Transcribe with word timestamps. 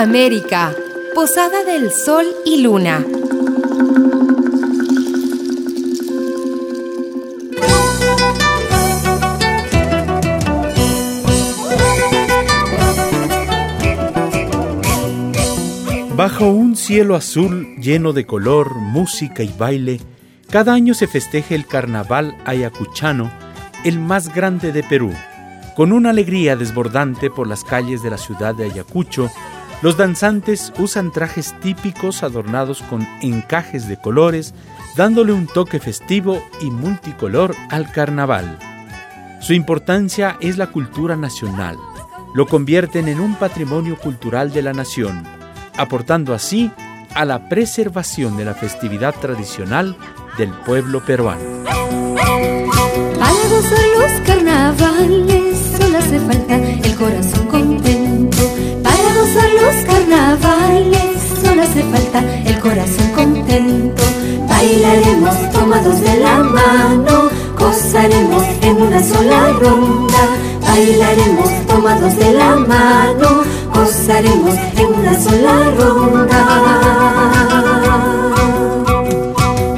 América, 0.00 0.72
Posada 1.12 1.64
del 1.64 1.90
Sol 1.90 2.24
y 2.44 2.62
Luna. 2.62 3.04
Bajo 16.14 16.46
un 16.46 16.76
cielo 16.76 17.16
azul 17.16 17.74
lleno 17.80 18.12
de 18.12 18.24
color, 18.24 18.76
música 18.76 19.42
y 19.42 19.52
baile, 19.58 20.00
cada 20.48 20.74
año 20.74 20.94
se 20.94 21.08
festeja 21.08 21.56
el 21.56 21.66
Carnaval 21.66 22.36
Ayacuchano, 22.44 23.32
el 23.84 23.98
más 23.98 24.32
grande 24.32 24.70
de 24.70 24.84
Perú. 24.84 25.12
Con 25.74 25.90
una 25.90 26.10
alegría 26.10 26.54
desbordante 26.54 27.30
por 27.30 27.48
las 27.48 27.64
calles 27.64 28.00
de 28.04 28.10
la 28.10 28.18
ciudad 28.18 28.54
de 28.54 28.66
Ayacucho, 28.66 29.28
los 29.80 29.96
danzantes 29.96 30.72
usan 30.78 31.12
trajes 31.12 31.54
típicos 31.60 32.22
adornados 32.22 32.82
con 32.82 33.06
encajes 33.22 33.88
de 33.88 33.96
colores, 33.96 34.54
dándole 34.96 35.32
un 35.32 35.46
toque 35.46 35.78
festivo 35.78 36.42
y 36.60 36.70
multicolor 36.70 37.54
al 37.70 37.92
carnaval. 37.92 38.58
Su 39.40 39.52
importancia 39.52 40.36
es 40.40 40.58
la 40.58 40.66
cultura 40.66 41.14
nacional. 41.14 41.76
Lo 42.34 42.46
convierten 42.46 43.06
en 43.08 43.20
un 43.20 43.36
patrimonio 43.36 43.96
cultural 43.96 44.52
de 44.52 44.62
la 44.62 44.72
nación, 44.72 45.22
aportando 45.76 46.34
así 46.34 46.72
a 47.14 47.24
la 47.24 47.48
preservación 47.48 48.36
de 48.36 48.44
la 48.44 48.54
festividad 48.54 49.14
tradicional 49.14 49.96
del 50.36 50.50
pueblo 50.50 51.04
peruano. 51.04 51.64
Para 51.64 53.48
gozar 53.48 53.86
los 53.96 54.20
carnavales 54.26 55.78
solo 55.78 55.98
hace 55.98 56.18
falta 56.20 56.56
el 56.56 56.94
corazón. 56.96 57.77
Los 59.68 59.84
carnavales 59.84 61.20
solo 61.42 61.62
hace 61.62 61.82
falta 61.82 62.20
el 62.46 62.58
corazón 62.58 63.06
contento. 63.14 64.02
Bailaremos 64.48 65.50
tomados 65.52 66.00
de 66.00 66.20
la 66.20 66.38
mano, 66.38 67.28
gozaremos 67.58 68.44
en 68.62 68.80
una 68.80 69.02
sola 69.02 69.52
ronda. 69.60 70.22
Bailaremos 70.62 71.50
tomados 71.66 72.16
de 72.16 72.32
la 72.32 72.56
mano, 72.56 73.42
gozaremos 73.74 74.54
en 74.74 74.86
una 74.86 75.22
sola 75.22 75.70
ronda. 75.78 76.40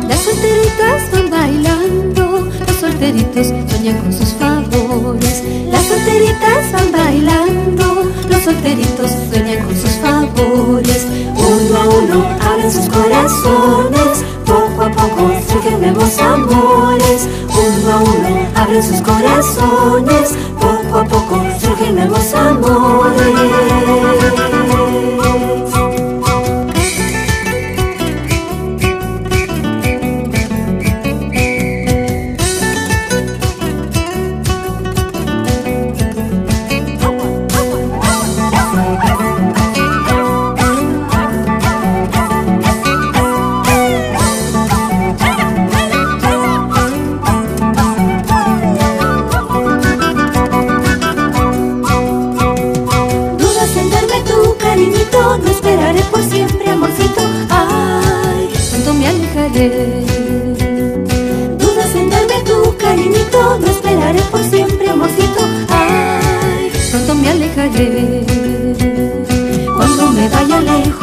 Las 0.08 0.20
solteritas 0.20 1.11
van 1.12 1.30
bailando, 1.30 2.48
los 2.64 2.77
solteritos 2.77 3.46
sueñan 3.68 3.98
con 3.98 4.12
sus 4.12 4.28
favores. 4.34 5.42
Las 5.68 5.84
solteritas 5.84 6.72
van 6.72 6.92
bailando, 6.92 8.12
los 8.28 8.42
solteritos 8.42 9.11
sueñan 9.33 9.64
con 9.64 9.69
a 11.81 11.89
uno 11.89 12.25
abren 12.41 12.70
sus 12.70 12.89
corazones, 12.89 14.25
poco 14.45 14.83
a 14.83 14.91
poco 14.91 15.31
surgen 15.48 15.81
nuevos 15.81 16.19
amores. 16.19 17.28
Uno 17.48 17.92
a 17.92 18.00
uno 18.00 18.47
abren 18.55 18.83
sus 18.83 19.00
corazones, 19.00 20.36
poco 20.61 20.98
a 20.98 21.05
poco 21.05 21.42
surgen 21.61 21.97
nuevos 21.97 22.34
amores. 22.34 22.80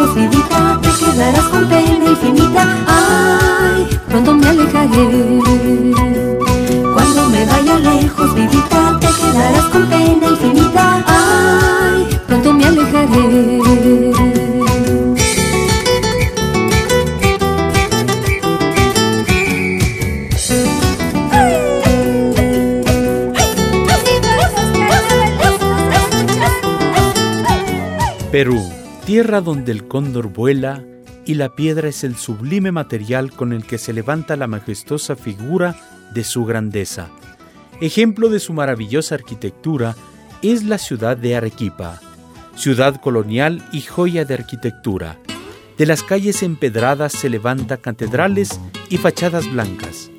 Vidita, 0.05 0.79
te 0.81 0.89
quedarás 1.05 1.45
con 1.45 1.67
pena 1.67 2.05
infinita. 2.05 2.67
Ay, 2.87 3.99
pronto 4.07 4.33
me 4.33 4.47
alejaré. 4.47 5.41
Cuando 6.93 7.29
me 7.29 7.45
vaya 7.45 7.79
lejos, 7.79 8.35
vidita, 8.35 8.99
te 8.99 9.07
quedarás 9.07 9.65
con 9.65 9.86
tierra 29.07 29.39
donde 29.39 29.71
el 29.71 29.87
cóndor 29.87 30.33
vuela 30.33 30.83
y 31.25 31.35
la 31.35 31.55
piedra 31.55 31.87
es 31.87 32.03
el 32.03 32.17
sublime 32.17 32.73
material 32.73 33.31
con 33.31 33.53
el 33.53 33.63
que 33.65 33.77
se 33.77 33.93
levanta 33.93 34.35
la 34.35 34.47
majestuosa 34.47 35.15
figura 35.15 35.77
de 36.13 36.25
su 36.25 36.43
grandeza. 36.43 37.07
Ejemplo 37.79 38.27
de 38.27 38.41
su 38.41 38.51
maravillosa 38.51 39.15
arquitectura 39.15 39.95
es 40.41 40.65
la 40.65 40.77
ciudad 40.77 41.15
de 41.15 41.37
Arequipa, 41.37 42.01
ciudad 42.57 42.99
colonial 42.99 43.65
y 43.71 43.79
joya 43.79 44.25
de 44.25 44.33
arquitectura. 44.33 45.17
De 45.77 45.85
las 45.85 46.03
calles 46.03 46.43
empedradas 46.43 47.13
se 47.13 47.29
levantan 47.29 47.77
catedrales 47.77 48.59
y 48.89 48.97
fachadas 48.97 49.49
blancas. 49.49 50.11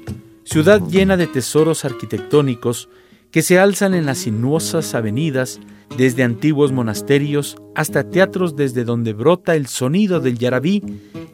Ciudad 0.44 0.80
llena 0.88 1.18
de 1.18 1.26
tesoros 1.26 1.84
arquitectónicos 1.84 2.88
que 3.30 3.42
se 3.42 3.58
alzan 3.58 3.94
en 3.94 4.06
las 4.06 4.18
sinuosas 4.18 4.94
avenidas, 4.94 5.60
desde 5.96 6.22
antiguos 6.22 6.72
monasterios 6.72 7.56
hasta 7.74 8.10
teatros 8.10 8.56
desde 8.56 8.84
donde 8.84 9.12
brota 9.12 9.54
el 9.54 9.66
sonido 9.66 10.20
del 10.20 10.38
yarabí, 10.38 10.82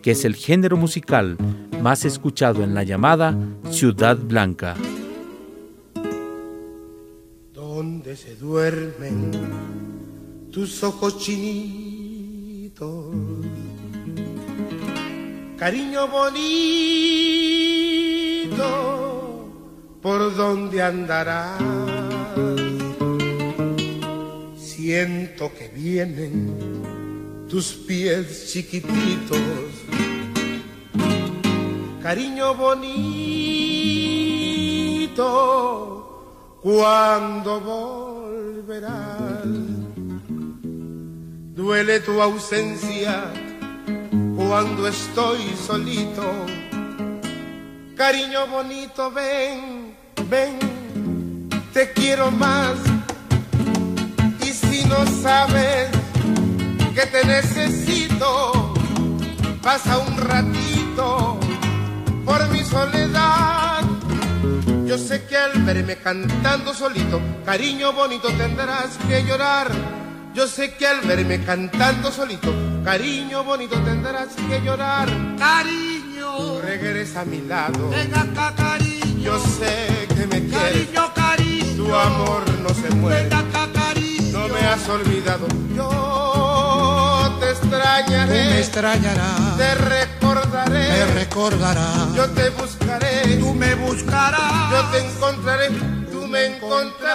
que 0.03 0.12
es 0.12 0.25
el 0.25 0.34
género 0.34 0.77
musical 0.77 1.37
más 1.83 2.04
escuchado 2.04 2.62
en 2.62 2.75
la 2.75 2.83
llamada 2.83 3.37
Ciudad 3.71 4.16
Blanca. 4.16 4.77
donde 7.75 8.16
se 8.16 8.37
duermen 8.37 9.33
tus 10.53 10.84
ojos 10.84 11.19
chinitos. 11.19 13.15
Cariño 15.59 16.06
bonito, 16.06 16.44
¿por 20.04 20.37
dónde 20.37 20.82
andarás? 20.82 21.59
Siento 24.54 25.50
que 25.56 25.69
vienen 25.69 27.47
tus 27.48 27.72
pies 27.72 28.53
chiquititos. 28.53 29.41
Cariño 32.03 32.54
bonito, 32.54 32.84
¿cuándo 36.62 37.60
volverás? 37.62 39.47
Duele 41.57 42.00
tu 42.00 42.21
ausencia 42.21 43.24
cuando 44.36 44.86
estoy 44.86 45.41
solito. 45.66 46.30
Cariño 47.97 48.47
bonito, 48.48 49.10
ven, 49.10 49.84
ven, 50.30 51.48
te 51.72 51.92
quiero 51.92 52.30
más. 52.30 52.74
Y 54.42 54.47
si 54.47 54.84
no 54.84 55.04
sabes 55.22 55.88
que 56.94 57.06
te 57.06 57.24
necesito, 57.24 58.74
pasa 59.62 59.98
un 59.98 60.16
ratito 60.16 61.38
por 62.24 62.48
mi 62.50 62.62
soledad. 62.65 63.82
Yo 64.86 64.98
sé 64.98 65.24
que 65.24 65.36
al 65.36 65.62
verme 65.62 65.97
cantando 65.97 66.72
solito, 66.74 67.21
cariño 67.44 67.92
bonito 67.92 68.28
tendrás 68.32 68.97
que 69.09 69.24
llorar. 69.24 69.71
Yo 70.34 70.47
sé 70.48 70.74
que 70.74 70.86
al 70.86 71.00
verme 71.00 71.42
cantando 71.44 72.10
solito, 72.10 72.53
cariño 72.84 73.44
bonito 73.44 73.76
tendrás 73.80 74.28
que 74.48 74.60
llorar. 74.62 75.09
Cariño, 75.38 76.60
Regresa 76.60 77.21
a 77.21 77.24
mi 77.24 77.41
lado. 77.41 77.91
ven 77.91 78.15
acá, 78.15 78.53
cariño. 78.56 78.94
Yo 79.24 79.38
sé 79.38 80.06
que 80.15 80.26
me 80.26 80.47
quieres. 80.47 80.88
Cariño, 80.88 81.15
cariño. 81.15 81.84
Tu 81.84 81.94
amor 81.94 82.42
no 82.62 82.68
se 82.68 82.91
muere. 82.94 83.22
Ven 83.22 83.32
acá, 83.32 83.68
cariño. 83.72 84.38
No 84.38 84.48
me 84.48 84.60
has 84.60 84.88
olvidado. 84.88 85.47
Yo 85.74 87.36
te 87.41 87.50
extrañaré, 87.50 88.44
tú 88.44 88.50
me 88.50 88.60
extrañarás, 88.60 89.56
te 89.56 89.74
recordaré, 89.74 90.88
me 90.88 91.04
recordarás, 91.15 92.15
yo 92.15 92.30
te 92.30 92.50
buscaré, 92.50 93.38
tú 93.38 93.54
me 93.54 93.74
buscarás, 93.74 94.71
yo 94.71 94.84
te 94.92 94.98
encontraré, 95.06 95.68
tú 96.10 96.26
me 96.26 96.47
encontrarás. 96.47 97.15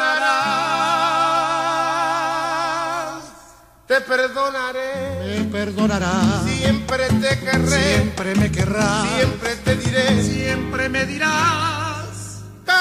Te 3.87 4.01
perdonaré, 4.01 5.39
me 5.39 5.45
perdonarás, 5.45 6.43
siempre 6.45 7.07
te 7.07 7.39
querré, 7.39 7.95
siempre 7.95 8.35
me 8.35 8.51
querrás, 8.51 9.07
siempre 9.15 9.55
te 9.63 9.75
diré, 9.75 10.23
siempre 10.23 10.89
me 10.89 11.05
dirás, 11.05 11.78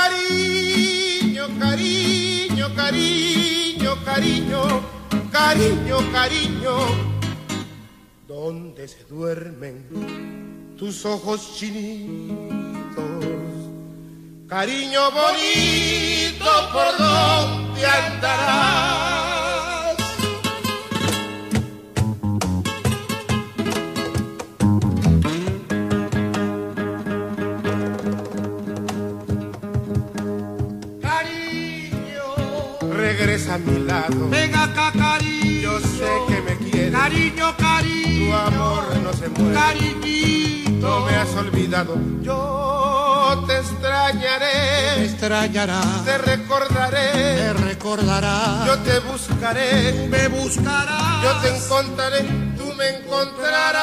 cariño, 0.08 1.49
cariño, 1.58 2.75
cariño, 2.75 4.05
cariño, 4.05 4.62
cariño, 5.31 6.12
cariño, 6.12 6.75
donde 8.26 8.88
se 8.88 9.05
duermen 9.05 10.75
tus 10.78 11.05
ojos 11.05 11.56
chinitos, 11.56 13.05
cariño 14.49 15.10
bonito, 15.10 16.50
por 16.72 16.99
donde 16.99 17.87
andarás. 17.87 19.27
Regresa 32.99 33.55
a 33.55 33.59
mi 33.59 33.79
lado, 33.85 34.29
ven 34.29 34.53
acá 34.56 34.91
cariño, 34.93 35.61
yo 35.61 35.79
sé 35.79 36.09
que 36.27 36.43
me 36.43 36.56
quieres, 36.56 36.91
cariño, 36.93 37.56
cariño, 37.56 38.27
tu 38.27 38.35
amor 38.35 38.97
no 39.05 39.12
se 39.12 39.29
muere. 39.29 39.55
cariñito, 39.55 40.81
No 40.81 41.00
me 41.06 41.15
has 41.15 41.33
olvidado, 41.37 41.97
yo 42.23 43.45
te 43.47 43.56
extrañaré, 43.59 45.05
extrañarás, 45.05 46.05
te 46.05 46.19
recordaré, 46.19 47.12
me 47.15 47.53
recordarás, 47.53 48.67
yo 48.67 48.79
te 48.81 48.99
buscaré, 48.99 50.09
me 50.11 50.27
buscarás, 50.29 51.23
yo 51.23 51.37
te 51.41 51.56
encontraré, 51.56 52.23
tú 52.59 52.75
me 52.75 52.97
encontrarás. 52.99 53.79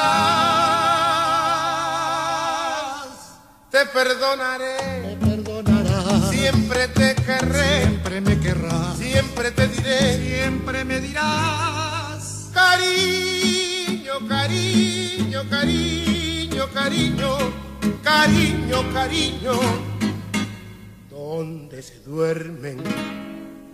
Te 3.70 3.84
perdonaré, 3.86 5.16
perdonarás, 5.20 6.30
siempre 6.30 6.88
te 6.88 7.14
querré, 7.14 7.82
siempre 7.82 8.20
me 8.22 8.38
querrás, 8.40 8.95
siempre 9.16 9.50
te 9.50 9.66
diré, 9.68 10.18
siempre 10.18 10.84
me 10.84 11.00
dirás, 11.00 12.50
cariño, 12.52 14.14
cariño, 14.28 15.42
cariño, 15.48 16.68
cariño, 16.74 17.38
cariño, 18.02 18.92
cariño, 18.92 19.52
donde 21.08 21.82
se 21.82 22.00
duermen 22.00 22.82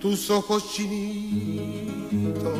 tus 0.00 0.30
ojos 0.30 0.72
chinitos, 0.72 2.58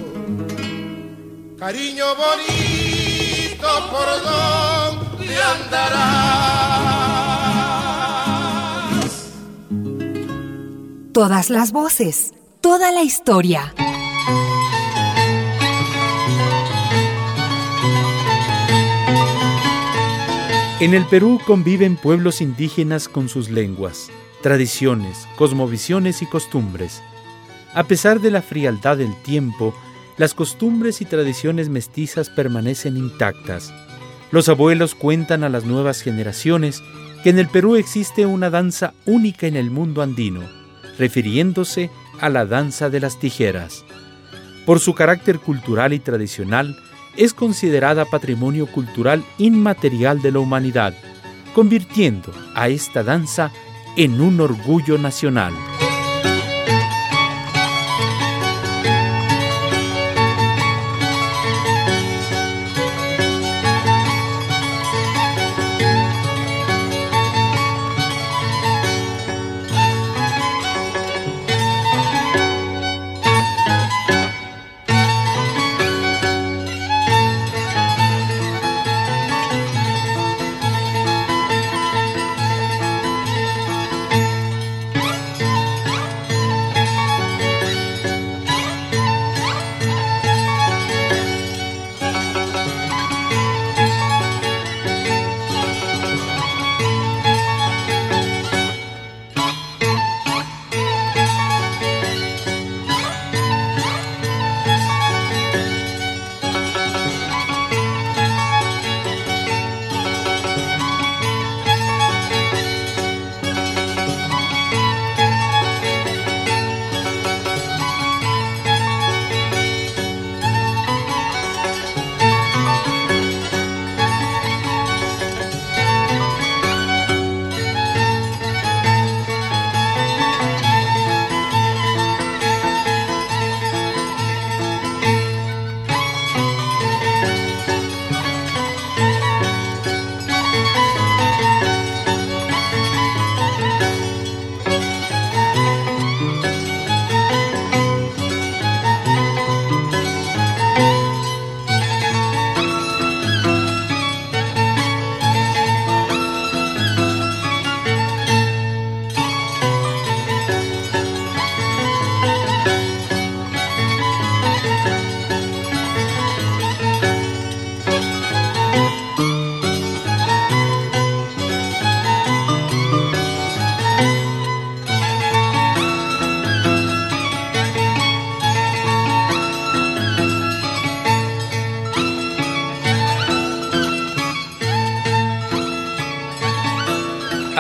cariño 1.61 2.07
bonito, 2.17 3.69
por 3.93 4.09
donde 4.29 5.41
andarás. 5.41 6.33
Todas 11.13 11.49
las 11.49 11.71
voces, 11.71 12.33
toda 12.63 12.93
la 12.93 13.03
historia. 13.03 13.75
En 20.79 20.95
el 20.95 21.05
Perú 21.07 21.41
conviven 21.45 21.97
pueblos 21.97 22.41
indígenas 22.41 23.09
con 23.09 23.29
sus 23.29 23.51
lenguas, 23.51 24.11
tradiciones, 24.43 25.27
cosmovisiones 25.37 26.23
y 26.23 26.27
costumbres. 26.27 27.03
A 27.75 27.83
pesar 27.83 28.21
de 28.21 28.31
la 28.31 28.43
frialdad 28.43 28.97
del 28.97 29.15
tiempo, 29.23 29.75
las 30.17 30.33
costumbres 30.33 31.01
y 31.01 31.05
tradiciones 31.05 31.69
mestizas 31.69 32.31
permanecen 32.31 32.97
intactas. 32.97 33.75
Los 34.31 34.49
abuelos 34.49 34.95
cuentan 34.95 35.43
a 35.43 35.49
las 35.49 35.65
nuevas 35.65 36.01
generaciones 36.01 36.81
que 37.25 37.31
en 37.31 37.41
el 37.41 37.49
Perú 37.49 37.75
existe 37.75 38.25
una 38.25 38.51
danza 38.51 38.95
única 39.05 39.49
en 39.49 39.57
el 39.57 39.73
mundo 39.73 40.01
andino, 40.01 40.43
refiriéndose 40.97 41.91
a 42.23 42.31
la 42.31 42.47
danza 42.47 42.89
de 42.89 43.01
las 43.01 43.19
tijeras. 43.19 43.85
Por 44.65 44.81
su 44.81 44.95
carácter 44.95 45.41
cultural 45.41 45.93
y 45.93 45.99
tradicional, 45.99 46.79
es 47.17 47.35
considerada 47.35 48.07
patrimonio 48.07 48.67
cultural 48.67 49.23
inmaterial 49.37 50.23
de 50.23 50.33
la 50.33 50.39
humanidad, 50.39 50.95
convirtiendo 51.55 52.33
a 52.55 52.69
esta 52.69 53.03
danza 53.03 53.51
en 53.97 54.21
un 54.21 54.41
orgullo 54.41 54.97
nacional. 54.97 55.53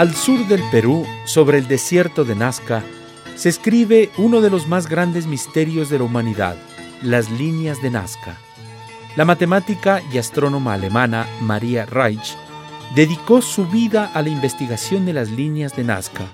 Al 0.03 0.17
sur 0.17 0.49
del 0.49 0.61
Perú, 0.73 1.07
sobre 1.27 1.59
el 1.59 1.69
desierto 1.69 2.25
de 2.25 2.35
Nazca, 2.35 2.83
se 3.37 3.49
escribe 3.49 4.11
uno 4.19 4.41
de 4.41 4.51
los 4.51 4.67
más 4.67 4.89
grandes 4.89 5.29
misterios 5.29 5.91
de 5.91 5.99
la 5.99 6.05
humanidad, 6.05 6.57
las 7.03 7.31
líneas 7.31 7.81
de 7.83 7.91
Nazca. 7.91 8.37
La 9.15 9.25
matemática 9.25 10.03
y 10.13 10.19
astrónoma 10.19 10.75
alemana 10.75 11.29
Maria 11.41 11.87
Reich 11.87 12.37
dedicó 12.97 13.43
su 13.43 13.65
vida 13.69 14.11
a 14.13 14.23
la 14.23 14.29
investigación 14.31 15.07
de 15.07 15.13
las 15.13 15.31
líneas 15.31 15.77
de 15.77 15.85
Nazca, 15.85 16.25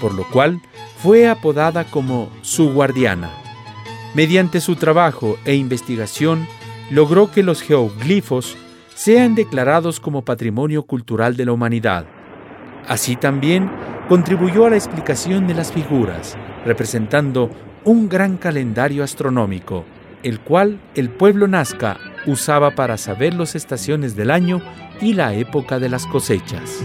por 0.00 0.14
lo 0.14 0.26
cual 0.30 0.62
fue 1.02 1.28
apodada 1.28 1.84
como 1.84 2.30
su 2.40 2.72
guardiana. 2.72 3.30
Mediante 4.14 4.62
su 4.62 4.76
trabajo 4.76 5.36
e 5.44 5.54
investigación, 5.54 6.48
logró 6.90 7.30
que 7.30 7.42
los 7.42 7.60
geoglifos 7.60 8.56
sean 8.94 9.34
declarados 9.34 10.00
como 10.00 10.24
Patrimonio 10.24 10.84
Cultural 10.84 11.36
de 11.36 11.44
la 11.44 11.52
Humanidad. 11.52 12.06
Así 12.88 13.16
también 13.16 13.70
contribuyó 14.08 14.64
a 14.64 14.70
la 14.70 14.76
explicación 14.76 15.46
de 15.46 15.54
las 15.54 15.70
figuras, 15.72 16.36
representando 16.64 17.50
un 17.84 18.08
gran 18.08 18.38
calendario 18.38 19.04
astronómico, 19.04 19.84
el 20.22 20.40
cual 20.40 20.80
el 20.94 21.10
pueblo 21.10 21.46
nazca 21.46 21.98
usaba 22.26 22.72
para 22.72 22.96
saber 22.96 23.34
las 23.34 23.54
estaciones 23.54 24.16
del 24.16 24.30
año 24.30 24.60
y 25.00 25.12
la 25.12 25.34
época 25.34 25.78
de 25.78 25.88
las 25.88 26.06
cosechas. 26.06 26.84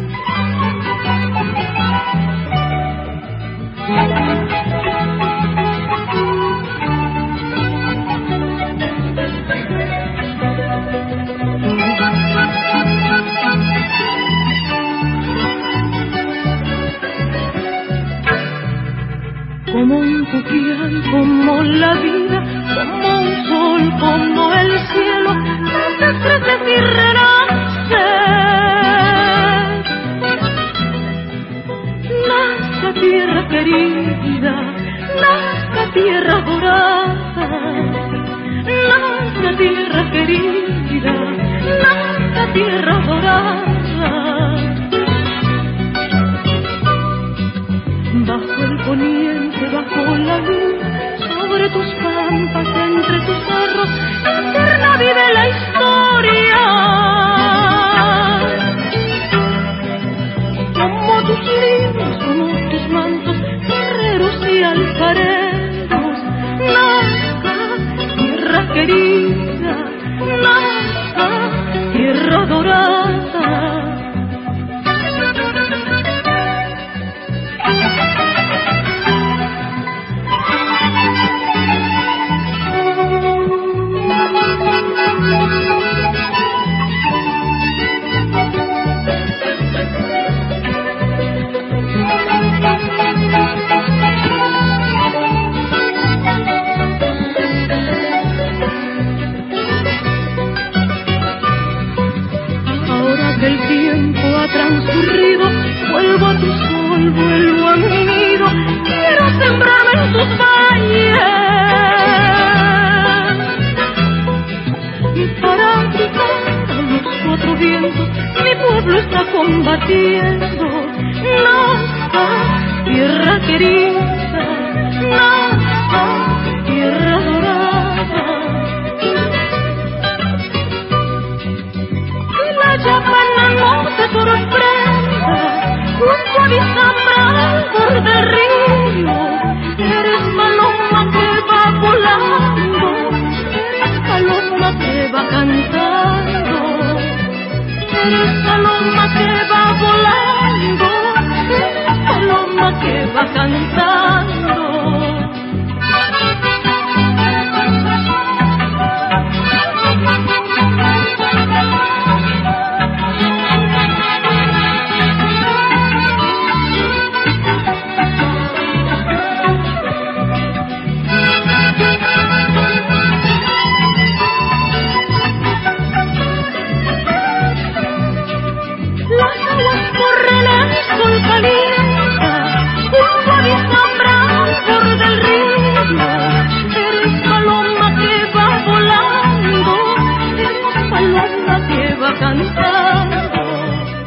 Como 21.11 21.61
la 21.63 21.93
vida, 21.95 22.22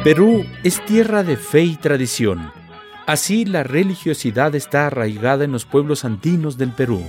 Perú 0.07 0.45
es 0.63 0.79
tierra 0.85 1.21
de 1.21 1.35
fe 1.35 1.63
y 1.63 1.75
tradición. 1.75 2.49
Así 3.05 3.43
la 3.43 3.63
religiosidad 3.63 4.55
está 4.55 4.87
arraigada 4.87 5.43
en 5.43 5.51
los 5.51 5.65
pueblos 5.65 6.05
andinos 6.05 6.57
del 6.57 6.71
Perú. 6.71 7.01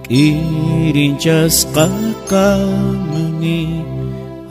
Kirinjas 0.08 1.68
kakani 1.76 3.84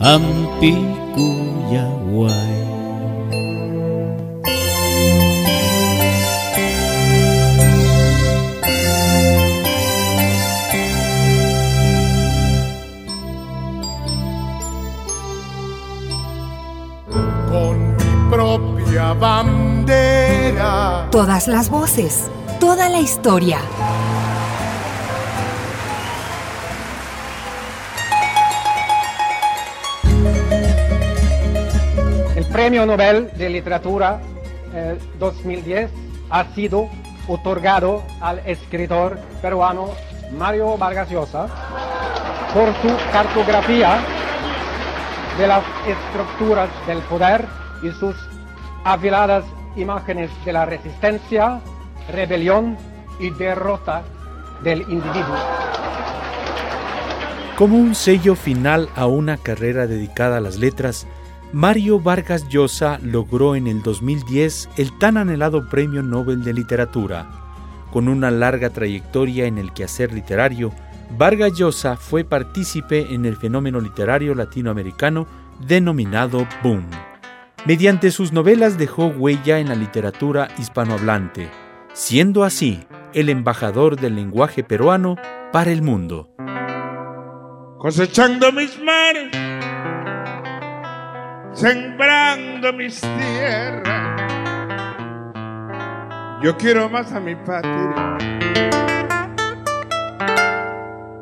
hampikuyaway 0.00 2.56
con 17.50 17.96
mi 17.96 18.30
propia 18.30 19.12
bandera. 19.14 21.08
Todas 21.10 21.48
las 21.48 21.70
voces, 21.70 22.30
toda 22.60 22.88
la 22.88 23.00
historia. 23.00 23.58
Premio 32.66 32.84
Nobel 32.84 33.30
de 33.38 33.48
Literatura 33.48 34.20
eh, 34.74 34.98
2010 35.20 35.88
ha 36.30 36.52
sido 36.52 36.88
otorgado 37.28 38.02
al 38.20 38.40
escritor 38.40 39.20
peruano 39.40 39.90
Mario 40.36 40.76
Vargas 40.76 41.08
Llosa 41.08 41.46
por 42.52 42.74
su 42.82 43.12
cartografía 43.12 44.00
de 45.38 45.46
las 45.46 45.62
estructuras 45.86 46.68
del 46.88 46.98
poder 47.02 47.44
y 47.84 47.90
sus 47.92 48.16
afiladas 48.82 49.44
imágenes 49.76 50.32
de 50.44 50.52
la 50.52 50.64
resistencia, 50.64 51.60
rebelión 52.10 52.76
y 53.20 53.30
derrota 53.30 54.02
del 54.64 54.80
individuo. 54.80 55.36
Como 57.56 57.78
un 57.78 57.94
sello 57.94 58.34
final 58.34 58.88
a 58.96 59.06
una 59.06 59.36
carrera 59.36 59.86
dedicada 59.86 60.38
a 60.38 60.40
las 60.40 60.56
letras, 60.56 61.06
Mario 61.52 62.00
Vargas 62.00 62.48
Llosa 62.48 62.98
logró 63.02 63.54
en 63.54 63.66
el 63.66 63.82
2010 63.82 64.68
el 64.76 64.98
tan 64.98 65.16
anhelado 65.16 65.68
Premio 65.68 66.02
Nobel 66.02 66.42
de 66.42 66.52
Literatura. 66.52 67.30
Con 67.92 68.08
una 68.08 68.30
larga 68.30 68.70
trayectoria 68.70 69.46
en 69.46 69.56
el 69.56 69.72
quehacer 69.72 70.12
literario, 70.12 70.72
Vargas 71.16 71.52
Llosa 71.56 71.96
fue 71.96 72.24
partícipe 72.24 73.14
en 73.14 73.24
el 73.24 73.36
fenómeno 73.36 73.80
literario 73.80 74.34
latinoamericano 74.34 75.26
denominado 75.66 76.46
boom. 76.62 76.84
Mediante 77.64 78.10
sus 78.10 78.32
novelas 78.32 78.76
dejó 78.76 79.06
huella 79.06 79.58
en 79.58 79.68
la 79.68 79.76
literatura 79.76 80.48
hispanohablante, 80.58 81.48
siendo 81.92 82.44
así 82.44 82.84
el 83.14 83.28
embajador 83.28 83.98
del 83.98 84.16
lenguaje 84.16 84.62
peruano 84.64 85.16
para 85.52 85.70
el 85.70 85.80
mundo. 85.82 86.28
Cosechando 87.78 88.52
mis 88.52 88.78
mares, 88.82 89.32
sembrando 91.56 92.72
mis 92.72 93.00
tierras. 93.00 94.20
Yo 96.42 96.56
quiero 96.56 96.88
más 96.88 97.12
a 97.12 97.20
mi 97.20 97.34
patria. 97.34 98.18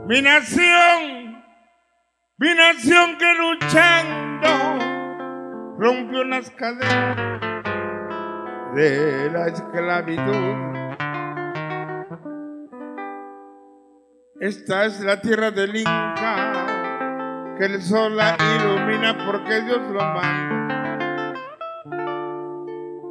Mi 0.06 0.20
nación, 0.20 1.42
mi 2.36 2.54
nación 2.54 3.16
que 3.16 3.34
luchando 3.34 4.48
rompió 5.78 6.24
las 6.24 6.50
cadenas 6.50 7.42
de 8.74 9.30
la 9.30 9.46
esclavitud. 9.46 10.74
Esta 14.40 14.84
es 14.84 15.00
la 15.00 15.20
tierra 15.20 15.52
del 15.52 15.76
Inca, 15.76 16.63
que 17.58 17.66
el 17.66 17.82
sol 17.82 18.16
la 18.16 18.36
ilumina 18.56 19.16
porque 19.26 19.60
Dios 19.62 19.80
lo 19.92 20.00
manda. 20.00 21.34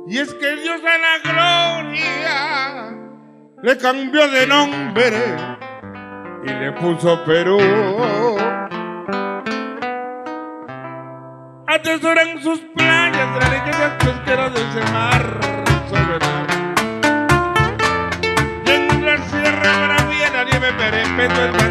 Y 0.07 0.17
es 0.19 0.33
que 0.33 0.55
Dios 0.57 0.81
a 0.83 0.97
la 0.97 1.17
gloria 1.31 2.93
le 3.61 3.77
cambió 3.77 4.27
de 4.29 4.45
nombre 4.45 5.13
y 6.43 6.49
le 6.49 6.71
puso 6.73 7.23
Perú. 7.23 7.57
Atesoran 11.67 12.41
sus 12.41 12.59
playas, 12.75 13.29
la 13.39 13.49
riqueza 13.49 13.97
pesquera 13.97 14.49
de 14.49 14.59
ese 14.59 14.91
mar 14.91 15.39
soberano. 15.89 16.73
Y 18.65 18.71
en 18.71 19.05
la 19.05 19.17
sierra 19.17 19.87
bravía 19.87 20.29
la 20.31 20.43
nieve 20.43 20.73
perpetua 20.73 21.62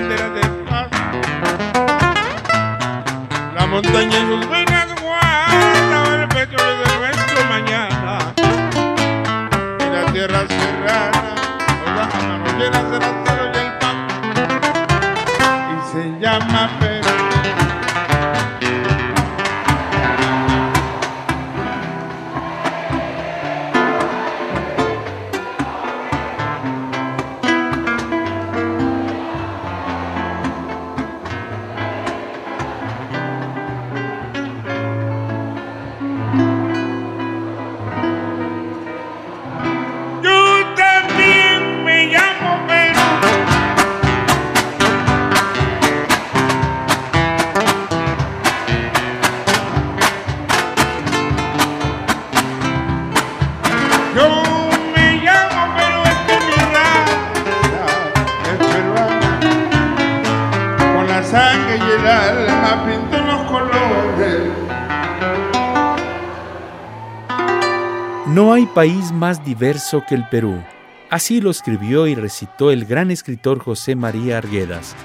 país 68.75 69.13
más 69.13 69.45
diverso 69.45 70.03
que 70.09 70.15
el 70.15 70.27
Perú. 70.29 70.63
Así 71.11 71.41
lo 71.41 71.51
escribió 71.51 72.07
y 72.07 72.15
recitó 72.15 72.71
el 72.71 72.87
gran 72.87 73.11
escritor 73.11 73.59
José 73.59 73.95
María 73.95 74.39
Arguedas. 74.39 74.97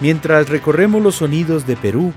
Mientras 0.00 0.48
recorremos 0.48 1.02
los 1.02 1.16
sonidos 1.16 1.66
de 1.66 1.76
Perú, 1.76 2.12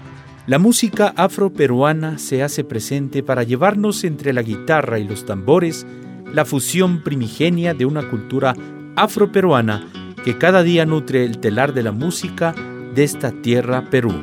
la 0.48 0.60
música 0.60 1.14
afroperuana 1.16 2.18
se 2.18 2.44
hace 2.44 2.64
presente 2.64 3.24
para 3.24 3.44
llevarnos 3.44 4.04
entre 4.04 4.34
la 4.34 4.42
guitarra 4.42 5.00
y 5.00 5.06
los 5.06 5.26
tambores 5.26 5.86
la 6.34 6.46
fusión 6.46 7.04
primigenia 7.04 7.74
de 7.74 7.86
una 7.86 8.10
cultura 8.10 8.56
afroperuana 8.96 9.88
que 10.24 10.38
cada 10.38 10.64
día 10.64 10.86
nutre 10.86 11.26
el 11.26 11.40
telar 11.40 11.74
de 11.74 11.84
la 11.84 11.92
música 11.92 12.54
de 12.94 13.04
esta 13.04 13.32
tierra 13.32 13.90
Perú. 13.90 14.14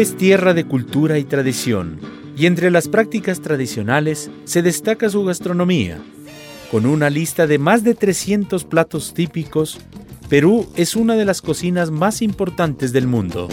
Es 0.00 0.16
tierra 0.16 0.54
de 0.54 0.64
cultura 0.64 1.18
y 1.18 1.24
tradición, 1.24 2.00
y 2.34 2.46
entre 2.46 2.70
las 2.70 2.88
prácticas 2.88 3.42
tradicionales 3.42 4.30
se 4.44 4.62
destaca 4.62 5.10
su 5.10 5.24
gastronomía. 5.26 5.98
Con 6.70 6.86
una 6.86 7.10
lista 7.10 7.46
de 7.46 7.58
más 7.58 7.84
de 7.84 7.94
300 7.94 8.64
platos 8.64 9.12
típicos, 9.12 9.78
Perú 10.30 10.66
es 10.74 10.96
una 10.96 11.16
de 11.16 11.26
las 11.26 11.42
cocinas 11.42 11.90
más 11.90 12.22
importantes 12.22 12.94
del 12.94 13.08
mundo. 13.08 13.48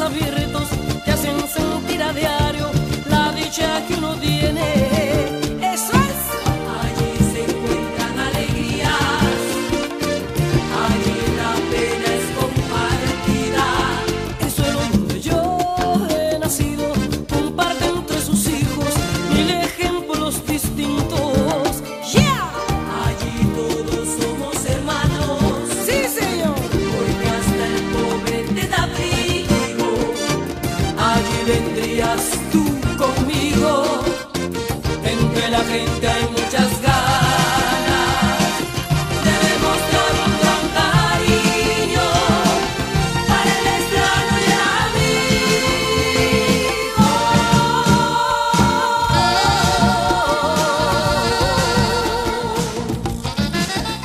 Abiertos, 0.00 0.68
te 1.04 1.12
hacen 1.12 1.36
sentir 1.48 2.02
a 2.02 2.12
diario 2.12 2.70
la 3.08 3.32
dicha 3.32 3.84
que 3.86 3.94
uno 3.94 4.14
tiene. 4.16 4.93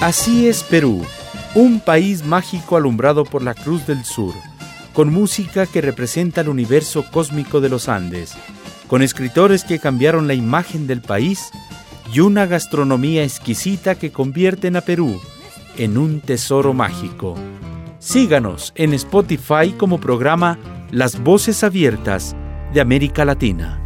Así 0.02 0.48
es 0.48 0.64
Perú, 0.64 1.06
un 1.56 1.82
país 1.82 2.24
mágico 2.24 2.78
alumbrado 2.78 3.26
por 3.26 3.44
la 3.44 3.54
Cruz 3.54 3.86
del 3.86 4.06
Sur, 4.06 4.34
con 4.94 5.12
música 5.12 5.66
que 5.66 5.82
representa 5.82 6.40
el 6.40 6.48
universo 6.48 7.04
cósmico 7.12 7.60
de 7.60 7.68
los 7.68 7.90
Andes, 7.90 8.34
con 8.88 9.02
escritores 9.02 9.66
que 9.66 9.78
cambiaron 9.78 10.26
la 10.26 10.36
imagen 10.36 10.88
del 10.88 11.02
país 11.02 11.52
y 12.14 12.22
una 12.22 12.46
gastronomía 12.46 13.26
exquisita 13.26 13.96
que 13.96 14.14
convierten 14.14 14.78
a 14.78 14.82
Perú 14.82 15.20
en 15.78 15.98
un 15.98 16.22
tesoro 16.22 16.74
mágico. 16.74 17.36
Síganos 18.00 18.72
en 18.76 18.94
Spotify 18.94 19.74
como 19.78 20.00
programa 20.00 20.58
Las 20.92 21.22
Voces 21.22 21.62
Abiertas 21.62 22.38
de 22.74 22.80
América 22.80 23.26
Latina. 23.26 23.82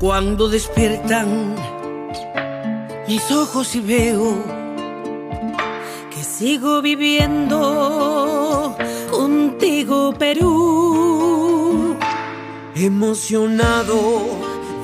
Cuando 0.00 0.48
despiertan 0.48 1.54
mis 3.06 3.30
ojos 3.30 3.76
y 3.76 3.80
veo 3.80 4.61
que 6.22 6.28
sigo 6.28 6.80
viviendo 6.82 7.58
contigo, 9.10 10.14
Perú. 10.16 11.96
Emocionado, 12.76 14.22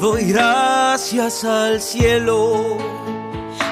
doy 0.01 0.33
gracias 0.33 1.45
al 1.45 1.81
cielo 1.81 2.77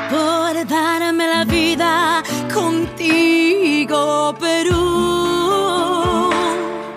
por 0.09 0.67
darme 0.69 1.27
la 1.27 1.45
vida 1.45 2.23
contigo, 2.55 4.33
Perú. 4.39 6.31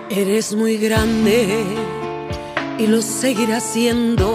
Eres 0.08 0.54
muy 0.54 0.76
grande 0.76 1.64
y 2.78 2.86
lo 2.86 3.02
seguirás 3.02 3.64
siendo. 3.64 4.28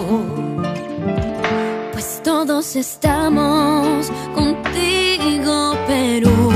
Pues 1.92 2.20
todos 2.22 2.76
estamos 2.76 4.10
contigo, 4.34 4.85
Perú. 5.46 6.50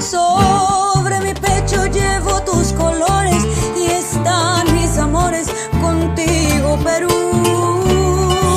Sobre 0.00 1.20
mi 1.20 1.32
pecho 1.32 1.86
llevo 1.86 2.40
tus 2.42 2.72
colores 2.72 3.46
y 3.76 3.84
están 3.84 4.72
mis 4.74 4.98
amores 4.98 5.46
contigo, 5.80 6.76
Perú. 6.82 7.08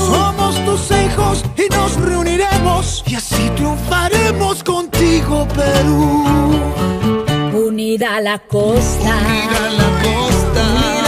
Somos 0.07 0.55
tus 0.65 0.97
hijos 0.97 1.43
y 1.55 1.71
nos 1.71 1.97
reuniremos 1.97 3.03
y 3.05 3.13
así 3.13 3.51
triunfaremos 3.55 4.63
contigo, 4.63 5.47
Perú. 5.49 6.25
Unida 7.53 8.19
la 8.21 8.39
costa. 8.39 9.17
Unida 9.19 9.69
la 9.77 9.89
costa. 10.01 10.98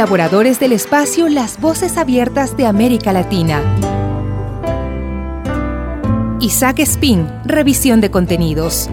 colaboradores 0.00 0.58
del 0.58 0.72
espacio 0.72 1.28
Las 1.28 1.60
Voces 1.60 1.98
Abiertas 1.98 2.56
de 2.56 2.66
América 2.66 3.12
Latina. 3.12 3.60
Isaac 6.40 6.78
Spin, 6.78 7.28
revisión 7.44 8.00
de 8.00 8.10
contenidos. 8.10 8.88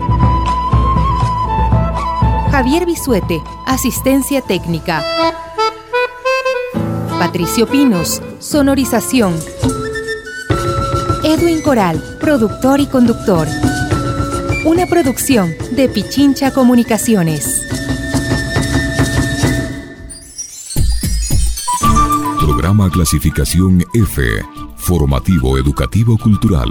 Javier 2.52 2.86
Bisuete, 2.86 3.42
asistencia 3.66 4.42
técnica. 4.42 5.02
Patricio 7.18 7.68
Pinos, 7.68 8.22
sonorización. 8.40 9.34
Edwin 11.38 11.62
Coral, 11.62 12.02
productor 12.20 12.80
y 12.80 12.88
conductor. 12.88 13.48
Una 14.66 14.88
producción 14.88 15.54
de 15.72 15.88
Pichincha 15.88 16.50
Comunicaciones. 16.52 17.62
Programa 22.40 22.90
clasificación 22.90 23.84
F, 23.94 24.24
formativo 24.78 25.60
educativo 25.60 26.18
cultural. 26.18 26.70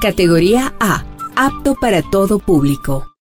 Categoría 0.00 0.72
A, 0.80 1.04
apto 1.36 1.74
para 1.74 2.00
todo 2.00 2.38
público. 2.38 3.12